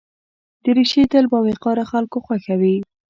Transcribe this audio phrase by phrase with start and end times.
[0.63, 2.75] دریشي تل د باوقاره خلکو خوښه وي.